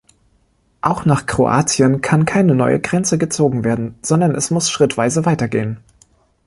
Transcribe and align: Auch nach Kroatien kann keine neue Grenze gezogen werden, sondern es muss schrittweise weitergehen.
Auch 0.81 1.05
nach 1.05 1.27
Kroatien 1.27 2.01
kann 2.01 2.25
keine 2.25 2.55
neue 2.55 2.79
Grenze 2.79 3.19
gezogen 3.19 3.63
werden, 3.63 3.99
sondern 4.01 4.33
es 4.33 4.49
muss 4.49 4.67
schrittweise 4.71 5.27
weitergehen. 5.27 5.77